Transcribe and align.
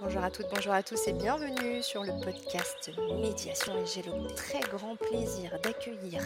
Bonjour 0.00 0.22
à 0.22 0.30
toutes, 0.30 0.46
bonjour 0.54 0.72
à 0.72 0.82
tous 0.82 1.08
et 1.08 1.12
bienvenue 1.12 1.82
sur 1.82 2.02
le 2.02 2.12
podcast 2.22 2.90
Médiation. 3.20 3.76
Et 3.82 3.86
j'ai 3.86 4.02
le 4.02 4.26
très 4.34 4.60
grand 4.60 4.96
plaisir 4.96 5.58
d'accueillir 5.62 6.22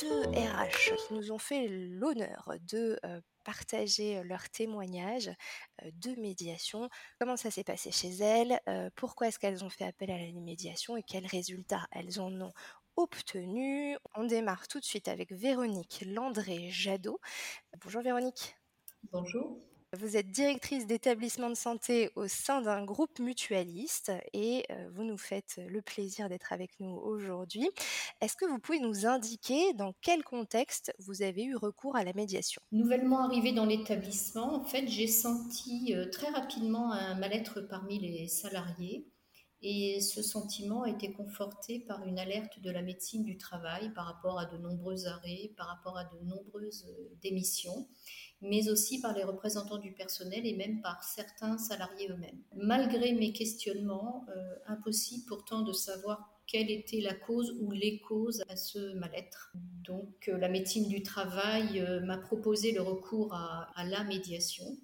deux 0.00 0.22
RH 0.30 0.96
qui 0.96 1.14
nous 1.14 1.32
ont 1.32 1.38
fait 1.38 1.68
l'honneur 1.68 2.52
de 2.70 2.98
euh, 3.04 3.20
partager 3.44 4.22
leur 4.24 4.48
témoignage 4.50 5.30
euh, 5.82 5.90
de 5.94 6.18
médiation, 6.20 6.88
comment 7.18 7.36
ça 7.36 7.50
s'est 7.50 7.64
passé 7.64 7.90
chez 7.90 8.10
elles, 8.10 8.60
euh, 8.68 8.90
pourquoi 8.94 9.28
est-ce 9.28 9.38
qu'elles 9.38 9.64
ont 9.64 9.70
fait 9.70 9.84
appel 9.84 10.10
à 10.10 10.18
la 10.18 10.32
médiation 10.32 10.96
et 10.96 11.02
quels 11.02 11.26
résultats 11.26 11.86
elles 11.92 12.20
en 12.20 12.32
ont 12.40 12.52
obtenu? 12.96 13.96
On 14.14 14.24
démarre 14.24 14.68
tout 14.68 14.80
de 14.80 14.84
suite 14.84 15.08
avec 15.08 15.32
Véronique 15.32 16.04
Landré-Jadot. 16.06 17.20
Bonjour 17.82 18.02
Véronique. 18.02 18.56
Bonjour. 19.12 19.58
Vous 19.98 20.16
êtes 20.16 20.30
directrice 20.30 20.86
d'établissement 20.86 21.50
de 21.50 21.54
santé 21.54 22.08
au 22.16 22.26
sein 22.26 22.62
d'un 22.62 22.82
groupe 22.82 23.18
mutualiste 23.18 24.10
et 24.32 24.64
euh, 24.70 24.88
vous 24.94 25.04
nous 25.04 25.18
faites 25.18 25.60
le 25.68 25.82
plaisir 25.82 26.30
d'être 26.30 26.54
avec 26.54 26.80
nous 26.80 26.96
aujourd'hui. 26.96 27.68
Est-ce 28.22 28.34
que 28.34 28.46
vous 28.46 28.58
pouvez 28.58 28.80
nous 28.80 29.04
indiquer 29.04 29.74
dans 29.74 29.92
quel 30.00 30.24
contexte 30.24 30.94
vous 30.98 31.20
avez 31.20 31.44
eu 31.44 31.56
recours 31.56 31.94
à 31.94 32.04
la 32.04 32.14
médiation? 32.14 32.62
Nouvellement 32.72 33.22
arrivée 33.22 33.52
dans 33.52 33.66
l'établissement, 33.66 34.54
en 34.54 34.64
fait, 34.64 34.88
j'ai 34.88 35.08
senti 35.08 35.94
euh, 35.94 36.08
très 36.08 36.30
rapidement 36.30 36.90
un 36.90 37.14
mal-être 37.16 37.60
parmi 37.60 37.98
les 37.98 38.28
salariés. 38.28 39.04
Et 39.62 40.00
ce 40.00 40.22
sentiment 40.22 40.82
a 40.82 40.90
été 40.90 41.12
conforté 41.12 41.78
par 41.78 42.04
une 42.04 42.18
alerte 42.18 42.58
de 42.60 42.70
la 42.70 42.82
médecine 42.82 43.22
du 43.22 43.38
travail 43.38 43.92
par 43.94 44.06
rapport 44.06 44.38
à 44.38 44.46
de 44.46 44.58
nombreux 44.58 45.06
arrêts, 45.06 45.52
par 45.56 45.68
rapport 45.68 45.96
à 45.96 46.04
de 46.04 46.18
nombreuses 46.24 46.86
euh, 46.88 47.14
démissions 47.22 47.88
mais 48.44 48.68
aussi 48.68 49.00
par 49.00 49.14
les 49.14 49.22
représentants 49.22 49.78
du 49.78 49.92
personnel 49.92 50.44
et 50.44 50.56
même 50.56 50.82
par 50.82 51.04
certains 51.04 51.58
salariés 51.58 52.08
eux-mêmes. 52.10 52.42
Malgré 52.56 53.12
mes 53.12 53.32
questionnements, 53.32 54.26
euh, 54.30 54.54
impossible 54.66 55.24
pourtant 55.28 55.62
de 55.62 55.72
savoir 55.72 56.28
quelle 56.48 56.68
était 56.68 57.00
la 57.00 57.14
cause 57.14 57.56
ou 57.60 57.70
les 57.70 58.00
causes 58.00 58.42
à 58.48 58.56
ce 58.56 58.94
mal-être. 58.94 59.52
Donc 59.84 60.28
euh, 60.28 60.38
la 60.38 60.48
médecine 60.48 60.88
du 60.88 61.04
travail 61.04 61.86
m'a 62.02 62.18
proposé 62.18 62.72
le 62.72 62.82
recours 62.82 63.32
à, 63.32 63.70
à 63.76 63.84
la 63.84 64.02
médiation 64.02 64.76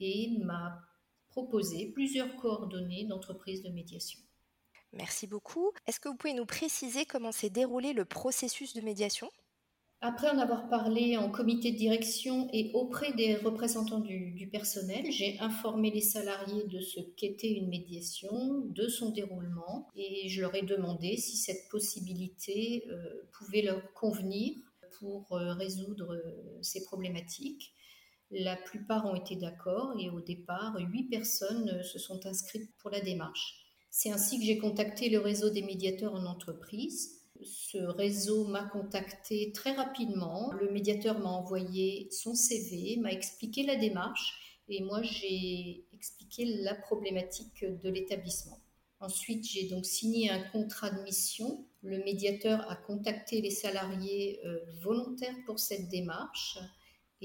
et 0.00 0.38
m'a 0.42 0.80
proposé 1.34 1.90
plusieurs 1.92 2.36
coordonnées 2.36 3.06
d'entreprises 3.06 3.64
de 3.64 3.70
médiation. 3.70 4.20
Merci 4.92 5.26
beaucoup. 5.26 5.72
Est-ce 5.88 5.98
que 5.98 6.08
vous 6.08 6.14
pouvez 6.14 6.32
nous 6.32 6.46
préciser 6.46 7.04
comment 7.04 7.32
s'est 7.32 7.50
déroulé 7.50 7.92
le 7.92 8.04
processus 8.04 8.72
de 8.72 8.80
médiation? 8.80 9.28
Après 10.00 10.28
en 10.28 10.38
avoir 10.38 10.68
parlé 10.68 11.16
en 11.16 11.30
comité 11.30 11.72
de 11.72 11.76
direction 11.76 12.48
et 12.52 12.70
auprès 12.72 13.12
des 13.14 13.34
représentants 13.34 13.98
du, 13.98 14.48
personnel, 14.52 15.10
j'ai 15.10 15.40
informé 15.40 15.90
les 15.90 16.02
salariés 16.02 16.68
de 16.68 16.78
ce 16.78 17.00
qu'était 17.00 17.50
une 17.50 17.68
médiation, 17.68 18.60
de 18.66 18.86
son 18.86 19.10
déroulement, 19.10 19.88
et 19.96 20.28
je 20.28 20.40
leur 20.40 20.54
ai 20.54 20.62
demandé 20.62 21.16
si 21.16 21.36
cette 21.36 21.68
possibilité 21.68 22.84
euh, 22.90 23.28
pouvait 23.32 23.62
leur 23.62 23.92
convenir 23.92 24.54
pour 25.00 25.32
euh, 25.32 25.54
résoudre 25.54 26.14
euh, 26.14 26.58
ces 26.62 26.84
problématiques. 26.84 27.72
La 28.34 28.56
plupart 28.56 29.06
ont 29.06 29.14
été 29.14 29.36
d'accord 29.36 29.94
et 29.98 30.10
au 30.10 30.20
départ, 30.20 30.76
huit 30.78 31.04
personnes 31.04 31.82
se 31.82 31.98
sont 31.98 32.26
inscrites 32.26 32.70
pour 32.78 32.90
la 32.90 33.00
démarche. 33.00 33.60
C'est 33.90 34.10
ainsi 34.10 34.38
que 34.38 34.44
j'ai 34.44 34.58
contacté 34.58 35.08
le 35.08 35.20
réseau 35.20 35.50
des 35.50 35.62
médiateurs 35.62 36.14
en 36.14 36.26
entreprise 36.26 37.24
ce 37.42 37.78
réseau 37.78 38.46
m'a 38.46 38.64
contacté 38.64 39.52
très 39.52 39.72
rapidement. 39.72 40.52
Le 40.52 40.70
médiateur 40.70 41.18
m'a 41.18 41.30
envoyé 41.30 42.08
son 42.10 42.34
CV, 42.34 42.96
m'a 42.96 43.12
expliqué 43.12 43.64
la 43.64 43.76
démarche 43.76 44.60
et 44.68 44.82
moi 44.82 45.02
j'ai 45.02 45.84
expliqué 45.92 46.44
la 46.62 46.74
problématique 46.74 47.64
de 47.64 47.88
l'établissement. 47.90 48.58
Ensuite, 49.00 49.44
j'ai 49.44 49.68
donc 49.68 49.84
signé 49.84 50.30
un 50.30 50.40
contrat 50.50 50.90
de 50.90 51.02
mission. 51.02 51.66
Le 51.82 51.98
médiateur 51.98 52.70
a 52.70 52.76
contacté 52.76 53.42
les 53.42 53.50
salariés 53.50 54.40
euh, 54.46 54.60
volontaires 54.80 55.36
pour 55.44 55.58
cette 55.58 55.88
démarche 55.88 56.58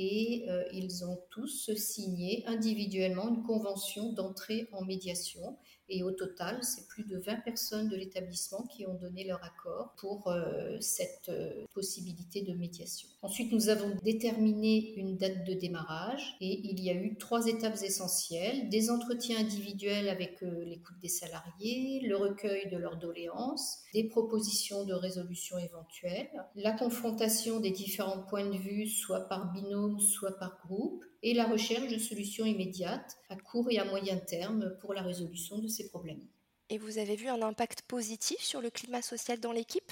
et 0.02 0.46
euh, 0.48 0.64
ils 0.72 1.04
ont 1.04 1.20
tous 1.30 1.76
signé 1.76 2.46
individuellement 2.48 3.28
une 3.28 3.44
convention 3.44 4.14
d'entrée 4.14 4.70
en 4.72 4.86
médiation 4.86 5.58
et 5.90 6.04
au 6.04 6.12
total, 6.12 6.60
c'est 6.64 6.88
plus 6.88 7.04
de 7.04 7.18
20 7.18 7.38
personnes 7.38 7.90
de 7.90 7.96
l'établissement 7.96 8.64
qui 8.64 8.86
ont 8.86 8.94
donné 8.94 9.26
leur 9.26 9.44
accord 9.44 9.94
pour 9.98 10.28
euh, 10.28 10.78
cette 10.80 11.30
euh, 11.30 11.66
possibilité 11.74 12.42
de 12.42 12.54
médiation. 12.54 13.10
Ensuite, 13.22 13.52
nous 13.52 13.70
avons 13.70 13.96
déterminé 14.04 14.94
une 14.96 15.18
date 15.18 15.46
de 15.46 15.54
démarrage 15.54 16.36
et 16.42 16.62
il 16.64 16.80
y 16.82 16.90
a 16.90 16.94
eu 16.94 17.18
trois 17.18 17.48
étapes 17.48 17.82
essentielles. 17.84 18.70
Des 18.70 18.92
entretiens 18.92 19.40
individuels 19.40 20.10
avec 20.10 20.44
euh, 20.44 20.64
l'écoute 20.66 21.00
des 21.02 21.10
salariés, 21.10 22.02
le 22.08 22.16
recueil 22.16 22.70
de 22.70 22.78
leurs 22.78 22.98
doléances, 22.98 23.80
des 23.94 24.04
propositions 24.04 24.86
de 24.86 24.94
résolution 24.94 25.58
éventuelles, 25.58 26.30
la 26.56 26.72
confrontation 26.72 27.60
des 27.60 27.72
différents 27.72 28.24
points 28.24 28.50
de 28.50 28.58
vue, 28.58 28.88
soit 28.88 29.22
par 29.22 29.52
binôme, 29.52 30.00
soit 30.00 30.38
par 30.38 30.60
groupe, 30.66 31.04
et 31.22 31.34
la 31.34 31.48
recherche 31.48 31.88
de 31.88 31.98
solutions 31.98 32.46
immédiates 32.46 33.18
à 33.30 33.36
court 33.36 33.70
et 33.70 33.78
à 33.78 33.86
moyen 33.86 34.18
terme 34.18 34.78
pour 34.80 34.94
la 34.94 35.02
résolution 35.02 35.60
de 35.60 35.68
ces 35.68 35.90
problèmes. 35.90 36.26
Et 36.70 36.78
vous 36.78 36.98
avez 36.98 37.16
vu 37.16 37.28
un 37.28 37.42
impact 37.42 37.82
positif 37.84 38.40
sur 38.40 38.62
le 38.62 38.70
climat 38.70 39.02
social 39.02 39.40
dans 39.40 39.52
l'équipe? 39.52 39.92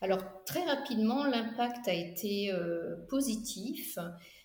Alors 0.00 0.22
très 0.44 0.64
rapidement, 0.64 1.24
l'impact 1.24 1.88
a 1.88 1.94
été 1.94 2.52
euh, 2.52 2.96
positif. 3.08 3.98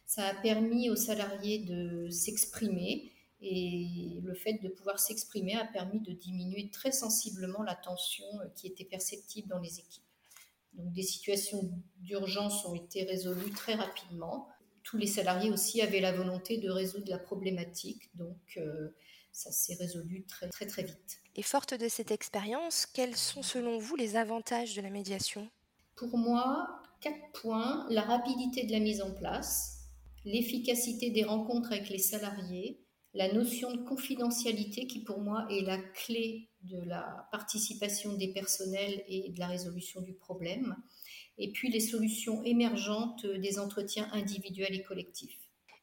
Ça 0.05 0.27
a 0.27 0.33
permis 0.35 0.89
aux 0.89 0.95
salariés 0.95 1.59
de 1.59 2.09
s'exprimer 2.09 3.11
et 3.41 4.19
le 4.23 4.33
fait 4.33 4.53
de 4.63 4.69
pouvoir 4.69 4.99
s'exprimer 4.99 5.55
a 5.55 5.65
permis 5.65 5.99
de 5.99 6.13
diminuer 6.13 6.69
très 6.69 6.93
sensiblement 6.93 7.61
la 7.61 7.75
tension 7.75 8.25
euh, 8.39 8.47
qui 8.55 8.67
était 8.67 8.85
perceptible 8.85 9.49
dans 9.49 9.59
les 9.59 9.79
équipes. 9.79 10.03
Donc 10.73 10.91
des 10.91 11.03
situations 11.03 11.69
d'urgence 11.97 12.65
ont 12.65 12.73
été 12.73 13.03
résolues 13.03 13.51
très 13.51 13.75
rapidement 13.75 14.47
tous 14.93 14.99
les 14.99 15.07
salariés 15.07 15.49
aussi 15.49 15.81
avaient 15.81 16.01
la 16.01 16.11
volonté 16.11 16.59
de 16.59 16.69
résoudre 16.69 17.09
la 17.09 17.17
problématique. 17.17 18.15
Donc, 18.15 18.37
euh, 18.57 18.89
ça 19.31 19.51
s'est 19.51 19.73
résolu 19.73 20.23
très, 20.27 20.47
très, 20.49 20.67
très 20.67 20.83
vite. 20.83 21.19
Et 21.35 21.41
forte 21.41 21.73
de 21.73 21.87
cette 21.87 22.11
expérience, 22.11 22.85
quels 22.85 23.15
sont 23.15 23.41
selon 23.41 23.79
vous 23.79 23.95
les 23.95 24.17
avantages 24.17 24.75
de 24.75 24.81
la 24.83 24.91
médiation? 24.91 25.49
Pour 25.95 26.15
moi, 26.15 26.67
quatre 27.01 27.41
points. 27.41 27.87
La 27.89 28.03
rapidité 28.03 28.67
de 28.67 28.71
la 28.71 28.79
mise 28.79 29.01
en 29.01 29.09
place, 29.09 29.79
l'efficacité 30.25 31.09
des 31.09 31.23
rencontres 31.23 31.71
avec 31.71 31.89
les 31.89 31.97
salariés, 31.97 32.79
la 33.13 33.31
notion 33.31 33.71
de 33.71 33.83
confidentialité 33.83 34.87
qui 34.87 35.03
pour 35.03 35.19
moi 35.19 35.45
est 35.49 35.61
la 35.61 35.77
clé 35.77 36.49
de 36.61 36.79
la 36.79 37.27
participation 37.31 38.13
des 38.13 38.29
personnels 38.29 39.03
et 39.07 39.29
de 39.29 39.39
la 39.39 39.47
résolution 39.47 40.01
du 40.01 40.13
problème, 40.13 40.75
et 41.37 41.51
puis 41.51 41.69
les 41.69 41.79
solutions 41.79 42.43
émergentes 42.43 43.25
des 43.25 43.59
entretiens 43.59 44.07
individuels 44.13 44.75
et 44.75 44.83
collectifs. 44.83 45.37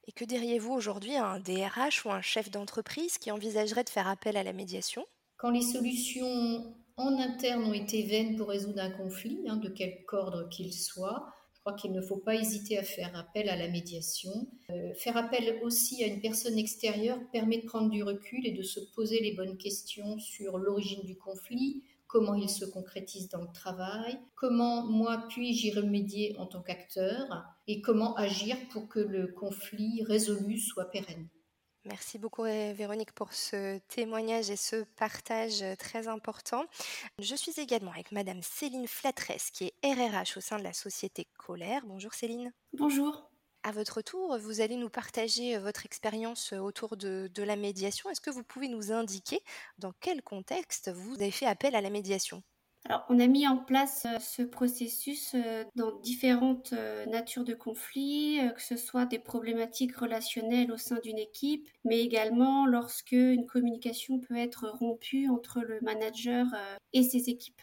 Et 0.06 0.12
que 0.12 0.24
diriez-vous 0.24 0.72
aujourd'hui 0.72 1.14
à 1.14 1.26
un 1.26 1.40
DRH 1.40 2.04
ou 2.04 2.10
un 2.10 2.22
chef 2.22 2.50
d'entreprise 2.50 3.18
qui 3.18 3.30
envisagerait 3.30 3.84
de 3.84 3.90
faire 3.90 4.08
appel 4.08 4.36
à 4.36 4.42
la 4.42 4.52
médiation? 4.52 5.06
Quand 5.36 5.50
les 5.50 5.62
solutions 5.62 6.74
en 6.96 7.18
interne 7.18 7.64
ont 7.64 7.72
été 7.72 8.02
vaines 8.02 8.36
pour 8.36 8.48
résoudre 8.48 8.80
un 8.80 8.90
conflit, 8.90 9.40
hein, 9.46 9.56
de 9.56 9.68
quelque 9.68 10.14
ordre 10.14 10.48
qu'il 10.48 10.72
soit, 10.72 11.32
je 11.60 11.64
crois 11.64 11.78
qu'il 11.78 11.92
ne 11.92 12.00
faut 12.00 12.16
pas 12.16 12.36
hésiter 12.36 12.78
à 12.78 12.82
faire 12.82 13.14
appel 13.14 13.50
à 13.50 13.56
la 13.56 13.68
médiation. 13.68 14.30
Euh, 14.70 14.94
faire 14.94 15.18
appel 15.18 15.60
aussi 15.62 16.02
à 16.02 16.06
une 16.06 16.22
personne 16.22 16.56
extérieure 16.56 17.18
permet 17.32 17.58
de 17.58 17.66
prendre 17.66 17.90
du 17.90 18.02
recul 18.02 18.46
et 18.46 18.52
de 18.52 18.62
se 18.62 18.80
poser 18.94 19.20
les 19.20 19.34
bonnes 19.34 19.58
questions 19.58 20.18
sur 20.18 20.56
l'origine 20.56 21.04
du 21.04 21.18
conflit, 21.18 21.82
comment 22.06 22.34
il 22.34 22.48
se 22.48 22.64
concrétise 22.64 23.28
dans 23.28 23.42
le 23.42 23.52
travail, 23.52 24.18
comment 24.36 24.86
moi 24.86 25.26
puis-je 25.28 25.66
y 25.66 25.72
remédier 25.72 26.34
en 26.38 26.46
tant 26.46 26.62
qu'acteur 26.62 27.44
et 27.66 27.82
comment 27.82 28.16
agir 28.16 28.56
pour 28.70 28.88
que 28.88 29.00
le 29.00 29.26
conflit 29.26 30.02
résolu 30.04 30.56
soit 30.56 30.90
pérenne. 30.90 31.28
Merci 31.84 32.18
beaucoup 32.18 32.42
Véronique 32.42 33.12
pour 33.12 33.32
ce 33.32 33.78
témoignage 33.88 34.50
et 34.50 34.56
ce 34.56 34.84
partage 34.96 35.64
très 35.78 36.08
important. 36.08 36.64
Je 37.18 37.34
suis 37.34 37.58
également 37.58 37.92
avec 37.92 38.12
Madame 38.12 38.42
Céline 38.42 38.86
Flatresse 38.86 39.50
qui 39.50 39.72
est 39.82 39.92
RRH 39.94 40.36
au 40.36 40.40
sein 40.40 40.58
de 40.58 40.64
la 40.64 40.74
société 40.74 41.26
Colère. 41.38 41.82
Bonjour 41.86 42.12
Céline. 42.12 42.52
Bonjour. 42.74 43.30
À 43.62 43.72
votre 43.72 44.00
tour, 44.00 44.38
vous 44.38 44.62
allez 44.62 44.76
nous 44.76 44.88
partager 44.88 45.54
euh, 45.54 45.60
votre 45.60 45.84
expérience 45.84 46.54
euh, 46.54 46.58
autour 46.58 46.96
de, 46.96 47.30
la 47.36 47.56
médiation. 47.56 48.08
Est-ce 48.08 48.20
que 48.20 48.30
vous 48.30 48.42
pouvez 48.42 48.68
nous 48.68 48.90
indiquer 48.90 49.42
dans 49.76 49.92
quel 50.00 50.22
contexte 50.22 50.90
vous 50.90 51.14
avez 51.16 51.30
fait 51.30 51.44
appel 51.44 51.74
à 51.74 51.82
la 51.82 51.90
médiation? 51.90 52.42
Alors, 52.86 53.04
on 53.10 53.20
a 53.20 53.26
mis 53.26 53.46
en 53.46 53.58
place 53.58 54.06
euh, 54.06 54.18
ce 54.18 54.42
processus 54.42 55.36
dans 55.76 55.98
différentes 56.00 56.72
natures 57.08 57.44
de 57.44 57.52
conflits, 57.52 58.40
que 58.56 58.62
ce 58.62 58.76
soit 58.76 59.04
des 59.04 59.18
problématiques 59.18 59.96
relationnelles 59.96 60.72
au 60.72 60.78
sein 60.78 60.98
d'une 61.02 61.18
équipe, 61.18 61.68
mais 61.84 62.00
également 62.00 62.66
lorsque 62.66 63.12
une 63.12 63.44
communication 63.46 64.18
peut 64.18 64.36
être 64.36 64.66
rompue 64.68 65.28
entre 65.28 65.60
le 65.60 65.78
manager 65.82 66.46
et 66.94 67.02
ses 67.02 67.28
équipes. 67.28 67.60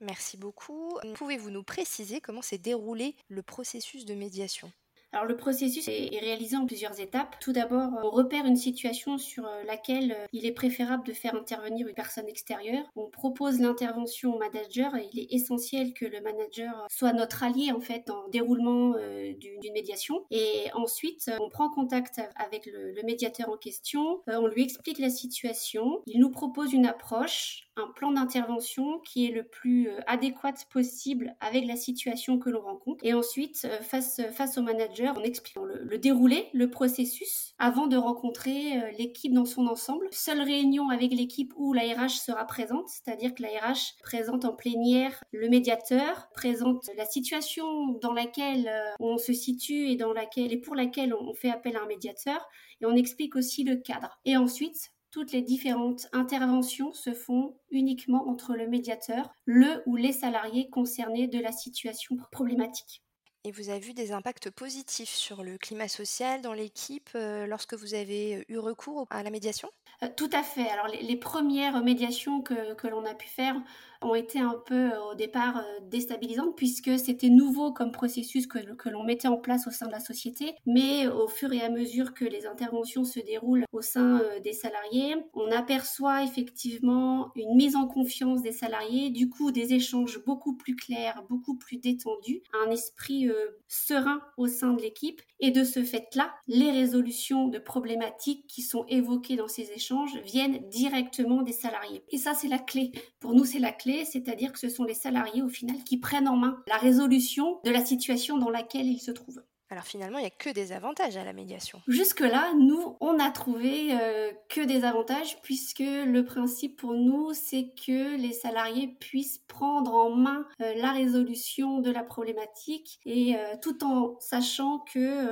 Merci 0.00 0.36
beaucoup. 0.36 0.98
Pouvez-vous 1.14 1.50
nous 1.50 1.62
préciser 1.62 2.20
comment 2.20 2.42
s'est 2.42 2.58
déroulé 2.58 3.16
le 3.28 3.42
processus 3.42 4.04
de 4.04 4.14
médiation? 4.14 4.72
Alors 5.14 5.26
le 5.26 5.36
processus 5.36 5.86
est 5.86 6.18
réalisé 6.18 6.56
en 6.56 6.66
plusieurs 6.66 6.98
étapes. 6.98 7.36
Tout 7.38 7.52
d'abord, 7.52 7.88
on 8.02 8.10
repère 8.10 8.46
une 8.46 8.56
situation 8.56 9.16
sur 9.16 9.46
euh, 9.46 9.62
laquelle 9.62 10.10
euh, 10.10 10.26
il 10.32 10.44
est 10.44 10.50
préférable 10.50 11.06
de 11.06 11.12
faire 11.12 11.36
intervenir 11.36 11.86
une 11.86 11.94
personne 11.94 12.26
extérieure. 12.26 12.82
On 12.96 13.08
propose 13.08 13.60
l'intervention 13.60 14.34
au 14.34 14.38
manager 14.40 14.96
et 14.96 15.08
il 15.12 15.20
est 15.20 15.32
essentiel 15.32 15.94
que 15.94 16.04
le 16.04 16.20
manager 16.20 16.84
soit 16.90 17.12
notre 17.12 17.44
allié 17.44 17.70
en 17.70 17.78
fait 17.78 18.02
dans 18.08 18.24
le 18.24 18.30
déroulement 18.32 18.94
d'une 19.38 19.72
médiation. 19.72 20.24
Et 20.32 20.64
ensuite, 20.74 21.30
on 21.40 21.48
prend 21.48 21.70
contact 21.70 22.20
avec 22.34 22.66
le, 22.66 23.00
médiateur 23.04 23.50
en 23.50 23.56
question, 23.56 24.22
on 24.26 24.46
lui 24.46 24.62
explique 24.62 24.98
la 24.98 25.10
situation, 25.10 26.02
il 26.06 26.18
nous 26.18 26.30
propose 26.30 26.72
une 26.72 26.86
approche 26.86 27.64
un 27.76 27.88
plan 27.88 28.12
d'intervention 28.12 29.00
qui 29.00 29.26
est 29.26 29.32
le 29.32 29.42
plus 29.42 29.88
euh, 29.88 29.98
adéquat 30.06 30.52
possible 30.70 31.34
avec 31.40 31.66
la 31.66 31.76
situation 31.76 32.38
que 32.38 32.48
l'on 32.50 32.60
rencontre. 32.60 33.04
Et 33.04 33.14
ensuite, 33.14 33.66
euh, 33.68 33.80
face, 33.80 34.20
face 34.32 34.58
au 34.58 34.62
manager, 34.62 35.03
on 35.16 35.22
explique 35.22 35.56
le, 35.56 35.98
déroulé, 35.98 36.48
le 36.52 36.70
processus, 36.70 37.54
avant 37.58 37.86
de 37.86 37.96
rencontrer 37.96 38.80
euh, 38.80 38.90
l'équipe 38.98 39.32
dans 39.32 39.44
son 39.44 39.66
ensemble. 39.66 40.08
Seule 40.10 40.42
réunion 40.42 40.88
avec 40.88 41.12
l'équipe 41.12 41.52
où 41.56 41.72
la 41.72 41.82
RH 41.82 42.20
sera 42.24 42.44
présente, 42.46 42.88
c'est-à-dire 42.88 43.34
que 43.34 43.42
la 43.42 43.48
RH 43.48 43.96
présente 44.02 44.44
en 44.44 44.54
plénière 44.54 45.22
le 45.32 45.48
médiateur, 45.48 46.28
présente 46.34 46.90
la 46.96 47.06
situation 47.06 47.88
dans 48.00 48.12
laquelle 48.12 48.70
on 49.00 49.18
se 49.18 49.32
situe 49.32 49.88
et 49.88 49.96
dans 49.96 50.12
laquelle 50.12 50.52
et 50.52 50.58
pour 50.58 50.74
laquelle 50.74 51.14
on 51.14 51.34
fait 51.34 51.50
appel 51.50 51.76
à 51.76 51.82
un 51.82 51.86
médiateur, 51.86 52.46
et 52.80 52.86
on 52.86 52.96
explique 52.96 53.36
aussi 53.36 53.64
le 53.64 53.76
cadre. 53.76 54.18
Et 54.24 54.36
ensuite, 54.36 54.92
toutes 55.14 55.30
les 55.30 55.42
différentes 55.42 56.08
interventions 56.12 56.92
se 56.92 57.14
font 57.14 57.54
uniquement 57.70 58.28
entre 58.28 58.54
le 58.54 58.66
médiateur, 58.66 59.30
le 59.44 59.80
ou 59.86 59.94
les 59.94 60.10
salariés 60.10 60.68
concernés 60.70 61.28
de 61.28 61.38
la 61.38 61.52
situation 61.52 62.16
problématique. 62.32 63.03
Et 63.44 63.52
vous 63.52 63.68
avez 63.68 63.80
vu 63.80 63.94
des 63.94 64.12
impacts 64.12 64.50
positifs 64.50 65.10
sur 65.14 65.42
le 65.42 65.56
climat 65.58 65.88
social 65.88 66.42
dans 66.42 66.52
l'équipe 66.52 67.10
euh, 67.14 67.46
lorsque 67.46 67.74
vous 67.74 67.94
avez 67.94 68.44
eu 68.48 68.58
recours 68.58 69.06
à 69.10 69.22
la 69.22 69.30
médiation? 69.30 69.70
Euh, 70.02 70.08
Tout 70.16 70.30
à 70.32 70.42
fait. 70.42 70.68
Alors 70.68 70.88
les, 70.88 71.16
premières 71.16 71.82
médiations 71.82 72.42
que, 72.42 72.74
que 72.74 72.88
l'on 72.88 73.04
a 73.04 73.14
pu 73.14 73.28
faire 73.28 73.56
ont 74.02 74.14
été 74.14 74.38
un 74.38 74.60
peu 74.66 74.92
euh, 74.92 75.12
au 75.12 75.14
départ 75.14 75.58
euh, 75.58 75.80
déstabilisantes 75.88 76.56
puisque 76.56 76.98
c'était 76.98 77.30
nouveau 77.30 77.72
comme 77.72 77.92
processus 77.92 78.46
que, 78.46 78.58
que 78.74 78.90
l'on 78.90 79.04
mettait 79.04 79.28
en 79.28 79.38
place 79.38 79.66
au 79.66 79.70
sein 79.70 79.86
de 79.86 79.92
la 79.92 80.00
société. 80.00 80.54
Mais 80.66 81.06
au 81.06 81.28
fur 81.28 81.52
et 81.52 81.62
à 81.62 81.70
mesure 81.70 82.12
que 82.12 82.24
les 82.24 82.46
interventions 82.46 83.04
se 83.04 83.20
déroulent 83.20 83.64
au 83.72 83.80
sein 83.80 84.20
des 84.42 84.52
salariés, 84.52 85.16
on 85.32 85.50
aperçoit 85.50 86.22
effectivement 86.22 87.30
une 87.34 87.54
mise 87.54 87.76
en 87.76 87.86
confiance 87.86 88.42
des 88.42 88.52
salariés, 88.52 89.10
du 89.10 89.28
coup 89.28 89.52
des 89.52 89.74
échanges 89.74 90.22
beaucoup 90.24 90.54
plus 90.54 90.76
clairs, 90.76 91.24
beaucoup 91.28 91.56
plus 91.56 91.78
détendus, 91.78 92.42
un 92.66 92.70
esprit 92.70 93.30
serein 93.68 94.20
au 94.36 94.46
sein 94.46 94.72
de 94.72 94.82
l'équipe. 94.82 95.22
Et 95.40 95.50
de 95.50 95.64
ce 95.64 95.82
fait-là, 95.82 96.32
les 96.46 96.70
résolutions 96.70 97.48
de 97.48 97.58
problématiques 97.58 98.46
qui 98.46 98.62
sont 98.62 98.84
évoquées 98.88 99.36
dans 99.36 99.48
ces 99.48 99.70
échanges 99.72 99.83
viennent 100.24 100.68
directement 100.68 101.42
des 101.42 101.52
salariés. 101.52 102.04
Et 102.10 102.18
ça, 102.18 102.34
c'est 102.34 102.48
la 102.48 102.58
clé. 102.58 102.92
Pour 103.20 103.34
nous, 103.34 103.44
c'est 103.44 103.58
la 103.58 103.72
clé 103.72 104.04
c'est-à-dire 104.04 104.52
que 104.52 104.58
ce 104.58 104.68
sont 104.68 104.84
les 104.84 104.94
salariés 104.94 105.42
au 105.42 105.48
final 105.48 105.82
qui 105.84 105.98
prennent 105.98 106.28
en 106.28 106.36
main 106.36 106.62
la 106.66 106.76
résolution 106.76 107.60
de 107.64 107.70
la 107.70 107.84
situation 107.84 108.38
dans 108.38 108.50
laquelle 108.50 108.86
ils 108.86 109.00
se 109.00 109.10
trouvent. 109.10 109.42
Alors 109.70 109.84
finalement, 109.84 110.18
il 110.18 110.22
n'y 110.22 110.26
a 110.26 110.30
que 110.30 110.50
des 110.50 110.72
avantages 110.72 111.16
à 111.16 111.24
la 111.24 111.32
médiation. 111.32 111.80
Jusque-là, 111.88 112.52
nous, 112.58 112.96
on 113.00 113.14
n'a 113.14 113.30
trouvé 113.30 113.92
euh, 113.92 114.30
que 114.50 114.60
des 114.60 114.84
avantages 114.84 115.40
puisque 115.42 115.80
le 115.80 116.22
principe 116.22 116.78
pour 116.78 116.92
nous, 116.92 117.32
c'est 117.32 117.72
que 117.86 118.16
les 118.16 118.32
salariés 118.32 118.96
puissent 119.00 119.40
prendre 119.48 119.94
en 119.94 120.10
main 120.10 120.46
euh, 120.60 120.74
la 120.76 120.92
résolution 120.92 121.80
de 121.80 121.90
la 121.90 122.02
problématique 122.02 123.00
et 123.06 123.36
euh, 123.36 123.54
tout 123.62 123.84
en 123.84 124.18
sachant 124.20 124.80
que 124.80 125.24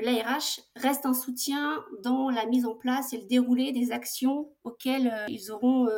l'ARH 0.00 0.60
reste 0.76 1.06
un 1.06 1.14
soutien 1.14 1.84
dans 2.02 2.30
la 2.30 2.46
mise 2.46 2.66
en 2.66 2.74
place 2.74 3.12
et 3.12 3.18
le 3.18 3.26
déroulé 3.26 3.72
des 3.72 3.92
actions 3.92 4.50
auxquelles 4.64 5.12
ils 5.28 5.50
auront 5.50 5.88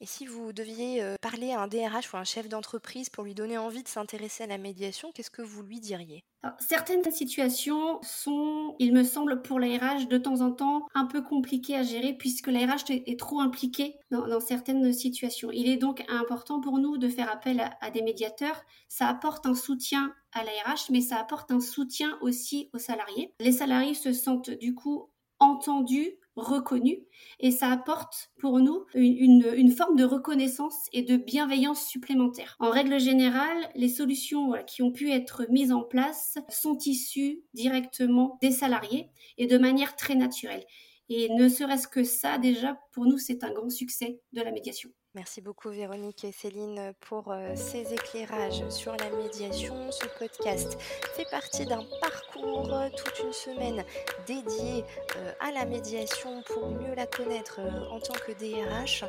Et 0.00 0.06
si 0.06 0.26
vous 0.26 0.52
deviez 0.52 1.02
parler 1.20 1.52
à 1.52 1.60
un 1.60 1.68
DRH 1.68 2.12
ou 2.12 2.16
un 2.16 2.24
chef 2.24 2.48
d'entreprise 2.48 3.08
pour 3.10 3.24
lui 3.24 3.34
donner 3.34 3.58
envie 3.58 3.82
de 3.82 3.88
s'intéresser 3.88 4.44
à 4.44 4.46
la 4.46 4.58
médiation, 4.58 5.12
qu'est-ce 5.12 5.30
que 5.30 5.42
vous 5.42 5.62
lui 5.62 5.80
diriez? 5.80 6.24
Certaines 6.60 7.10
situations 7.10 8.00
sont, 8.02 8.76
il 8.78 8.92
me 8.92 9.02
semble, 9.02 9.42
pour 9.42 9.58
l'ARH 9.58 10.06
de 10.06 10.18
temps 10.18 10.40
en 10.40 10.52
temps 10.52 10.86
un 10.94 11.06
peu 11.06 11.20
compliquées 11.20 11.74
à 11.74 11.82
gérer 11.82 12.12
puisque 12.12 12.46
l'ARH 12.46 12.84
est, 12.90 13.18
trop 13.18 13.40
impliqué 13.40 13.96
dans, 14.10 14.40
certaines 14.40 14.92
situations. 14.92 15.50
Il 15.52 15.68
est 15.68 15.76
donc 15.76 16.04
important 16.08 16.60
pour 16.60 16.78
nous 16.78 16.96
de 16.96 17.08
faire 17.08 17.30
appel 17.30 17.68
à, 17.80 17.90
des 17.90 18.02
médiateurs. 18.02 18.62
Ça 18.88 19.08
apporte 19.08 19.46
un 19.46 19.54
soutien 19.54 20.14
à 20.32 20.44
l'ARH, 20.44 20.90
mais 20.90 21.00
ça 21.00 21.18
apporte 21.18 21.50
un 21.50 21.60
soutien 21.60 22.16
aussi 22.20 22.70
aux 22.72 22.78
salariés. 22.78 23.34
Les 23.40 23.52
salariés 23.52 23.94
se 23.94 24.12
sentent 24.12 24.50
du 24.50 24.74
coup 24.74 25.10
entendus, 25.40 26.18
reconnus 26.38 26.98
et 27.40 27.50
ça 27.50 27.70
apporte 27.70 28.30
pour 28.38 28.60
nous 28.60 28.84
une, 28.94 29.70
forme 29.70 29.96
de 29.96 30.04
reconnaissance 30.04 30.88
et 30.92 31.02
de 31.02 31.16
bienveillance 31.16 31.86
supplémentaire. 31.86 32.56
En 32.58 32.70
règle 32.70 32.98
générale, 32.98 33.70
les 33.74 33.88
solutions 33.88 34.52
qui 34.66 34.82
ont 34.82 34.92
pu 34.92 35.10
être 35.10 35.46
mises 35.50 35.72
en 35.72 35.82
place 35.82 36.38
sont 36.48 36.78
issues 36.78 37.42
directement 37.54 38.38
des 38.40 38.50
salariés 38.50 39.10
et 39.36 39.46
de 39.46 39.58
manière 39.58 39.96
très 39.96 40.14
naturelle. 40.14 40.64
Et 41.08 41.28
ne 41.30 41.48
serait-ce 41.48 41.88
que 41.88 42.04
ça, 42.04 42.38
déjà, 42.38 42.78
pour 42.92 43.06
nous, 43.06 43.18
c'est 43.18 43.42
un 43.42 43.52
grand 43.52 43.70
succès 43.70 44.20
de 44.32 44.42
la 44.42 44.52
médiation. 44.52 44.90
Merci 45.18 45.40
beaucoup 45.40 45.70
Véronique 45.70 46.22
et 46.22 46.30
Céline 46.30 46.92
pour 47.00 47.32
euh, 47.32 47.56
ces 47.56 47.92
éclairages 47.92 48.68
sur 48.68 48.94
la 48.94 49.10
médiation. 49.10 49.90
Ce 49.90 50.06
podcast 50.16 50.80
fait 51.16 51.28
partie 51.28 51.66
d'un 51.66 51.82
parcours 52.00 52.72
euh, 52.72 52.88
toute 52.96 53.18
une 53.24 53.32
semaine 53.32 53.84
dédié 54.28 54.84
euh, 55.16 55.32
à 55.40 55.50
la 55.50 55.64
médiation 55.64 56.40
pour 56.46 56.68
mieux 56.70 56.94
la 56.94 57.08
connaître 57.08 57.58
en 57.90 57.98
tant 57.98 58.14
que 58.14 58.30
DRH. 58.30 59.06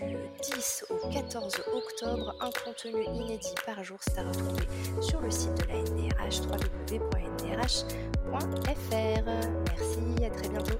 Du 0.00 0.16
10 0.54 0.86
au 0.88 1.10
14 1.10 1.62
octobre, 1.74 2.34
un 2.40 2.50
contenu 2.64 3.04
inédit 3.04 3.54
par 3.66 3.84
jour, 3.84 3.98
c'est 4.00 4.20
à 4.20 4.22
retrouver 4.22 4.66
sur 5.02 5.20
le 5.20 5.30
site 5.30 5.52
de 5.52 5.64
la 5.64 5.74
NDRH 5.82 6.46
www.ndrh.fr. 6.48 7.62
Merci, 9.68 10.24
à 10.24 10.30
très 10.30 10.48
bientôt. 10.48 10.78